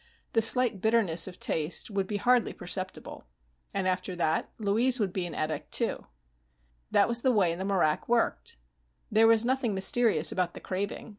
[0.33, 3.27] The slight bitterness of taste would be hardly perceptible.
[3.71, 6.07] And after that Louise would be an addict too.
[6.89, 8.57] That was the way the marak worked.
[9.11, 11.09] There was nothing mysterious about the craving.